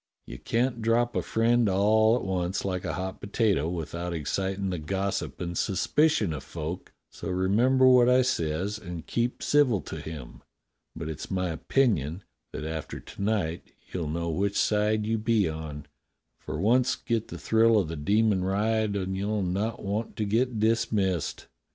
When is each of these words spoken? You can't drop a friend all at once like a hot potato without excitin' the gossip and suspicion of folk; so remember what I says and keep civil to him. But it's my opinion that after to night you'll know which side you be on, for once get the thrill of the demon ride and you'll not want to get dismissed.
You 0.25 0.39
can't 0.39 0.81
drop 0.81 1.15
a 1.15 1.21
friend 1.21 1.69
all 1.69 2.15
at 2.15 2.23
once 2.23 2.65
like 2.65 2.83
a 2.85 2.93
hot 2.95 3.21
potato 3.21 3.69
without 3.69 4.13
excitin' 4.13 4.71
the 4.71 4.79
gossip 4.79 5.39
and 5.39 5.55
suspicion 5.55 6.33
of 6.33 6.43
folk; 6.43 6.91
so 7.11 7.29
remember 7.29 7.85
what 7.87 8.09
I 8.09 8.23
says 8.23 8.79
and 8.79 9.05
keep 9.05 9.43
civil 9.43 9.79
to 9.81 10.01
him. 10.01 10.41
But 10.95 11.07
it's 11.07 11.29
my 11.29 11.49
opinion 11.49 12.23
that 12.51 12.65
after 12.65 12.99
to 12.99 13.21
night 13.21 13.73
you'll 13.93 14.09
know 14.09 14.31
which 14.31 14.57
side 14.57 15.05
you 15.05 15.19
be 15.19 15.47
on, 15.47 15.85
for 16.39 16.59
once 16.59 16.95
get 16.95 17.27
the 17.27 17.37
thrill 17.37 17.77
of 17.77 17.87
the 17.87 17.95
demon 17.95 18.43
ride 18.43 18.95
and 18.95 19.15
you'll 19.15 19.43
not 19.43 19.83
want 19.83 20.15
to 20.15 20.25
get 20.25 20.59
dismissed. 20.59 21.45